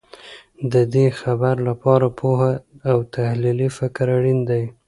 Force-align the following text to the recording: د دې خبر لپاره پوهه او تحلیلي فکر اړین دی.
د 0.73 0.73
دې 0.93 1.07
خبر 1.19 1.55
لپاره 1.67 2.07
پوهه 2.19 2.51
او 2.89 2.97
تحلیلي 3.15 3.69
فکر 3.77 4.05
اړین 4.17 4.39
دی. 4.49 4.63